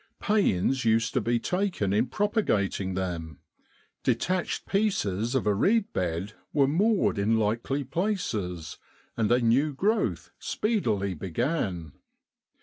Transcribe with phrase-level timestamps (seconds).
[0.19, 3.37] Pains used to be taken in propagating them;
[4.03, 8.79] detatched pieces of a reed bed were moored in likely places,
[9.15, 11.91] and a new growth speedily began.